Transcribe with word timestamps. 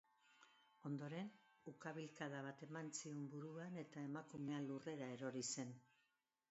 Ondoren, 0.89 1.29
ukabilkada 1.73 2.39
bat 2.47 2.65
eman 2.69 2.91
zion 3.01 3.23
buruan 3.35 3.79
eta 3.85 4.09
emakumea 4.09 4.65
lurrera 4.69 5.13
erori 5.19 5.45
zen. 5.55 5.81